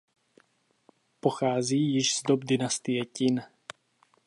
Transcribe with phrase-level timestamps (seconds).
[1.19, 3.41] Pochází již z dob dynastie Ťin.